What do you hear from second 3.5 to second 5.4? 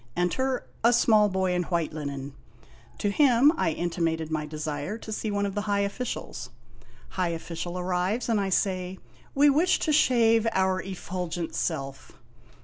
I intimated my desire to see